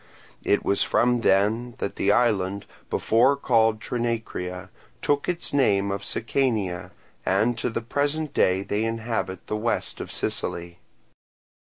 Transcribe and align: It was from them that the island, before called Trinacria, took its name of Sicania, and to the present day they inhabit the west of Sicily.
It 0.43 0.65
was 0.65 0.81
from 0.81 1.19
them 1.21 1.75
that 1.77 1.95
the 1.95 2.11
island, 2.11 2.65
before 2.89 3.35
called 3.35 3.79
Trinacria, 3.79 4.69
took 4.99 5.29
its 5.29 5.53
name 5.53 5.91
of 5.91 6.01
Sicania, 6.03 6.89
and 7.23 7.55
to 7.59 7.69
the 7.69 7.81
present 7.81 8.33
day 8.33 8.63
they 8.63 8.83
inhabit 8.83 9.45
the 9.45 9.57
west 9.57 10.01
of 10.01 10.11
Sicily. 10.11 10.79